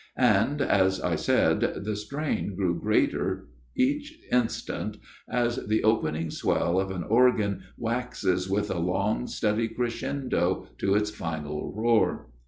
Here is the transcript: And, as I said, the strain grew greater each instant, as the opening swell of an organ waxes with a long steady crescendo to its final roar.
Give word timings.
And, 0.17 0.63
as 0.63 0.99
I 0.99 1.15
said, 1.15 1.59
the 1.85 1.95
strain 1.95 2.55
grew 2.55 2.79
greater 2.79 3.49
each 3.77 4.17
instant, 4.31 4.97
as 5.29 5.57
the 5.67 5.83
opening 5.83 6.31
swell 6.31 6.79
of 6.79 6.89
an 6.89 7.03
organ 7.03 7.61
waxes 7.77 8.49
with 8.49 8.71
a 8.71 8.79
long 8.79 9.27
steady 9.27 9.67
crescendo 9.67 10.65
to 10.79 10.95
its 10.95 11.11
final 11.11 11.71
roar. 11.77 12.29